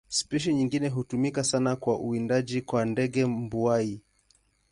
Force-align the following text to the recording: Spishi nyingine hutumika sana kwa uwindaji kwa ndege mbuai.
Spishi 0.07 0.53
nyingine 0.53 0.87
hutumika 0.89 1.43
sana 1.43 1.75
kwa 1.75 1.99
uwindaji 1.99 2.61
kwa 2.61 2.85
ndege 2.85 3.25
mbuai. 3.25 4.01